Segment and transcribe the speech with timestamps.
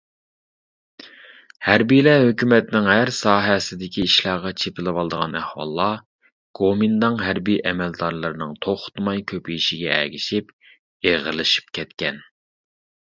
[1.65, 6.01] ھەربىيلەر ھۆكۈمەتنىڭ ھەر ساھەسىدىكى ئىشلارغا چېپىلىۋالىدىغان ئەھۋاللار
[6.61, 10.51] گومىنداڭ ھەربىي ئەمەلدارلىرىنىڭ توختىماي كۆپىيىشىگە ئەگىشىپ
[11.11, 12.19] ئېغىرلىشىپ كەتكەن.